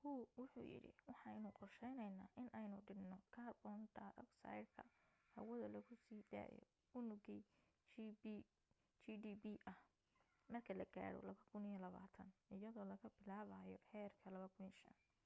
hu 0.00 0.10
wuxu 0.38 0.60
yidhi 0.70 0.90
waxaynu 1.08 1.48
qorsheynaynaa 1.58 2.34
inaynu 2.42 2.78
dhinno 2.88 3.18
kaarboon 3.34 3.82
dhayogsaydhka 3.94 4.82
hawada 5.34 5.68
lagu 5.74 5.94
sii 6.04 6.22
daayo 6.32 6.64
unugii 6.98 7.42
gdp 9.04 9.44
ah 9.72 9.78
marka 10.52 10.72
la 10.78 10.86
gaaro 10.94 11.20
2020 11.30 12.54
iyadoo 12.54 12.86
laga 12.92 13.08
bilaabayo 13.16 13.78
heerka 13.92 14.26
2005 14.42 15.18